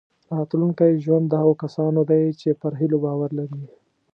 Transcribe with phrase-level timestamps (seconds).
[0.37, 3.63] راتلونکی ژوند د هغو کسانو دی چې پر هیلو باور لري.